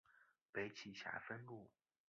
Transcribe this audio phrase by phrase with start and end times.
[0.51, 1.69] 北起霞飞路。